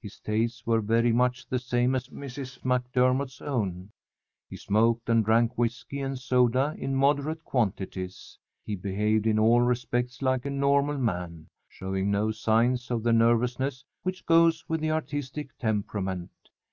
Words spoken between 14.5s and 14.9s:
with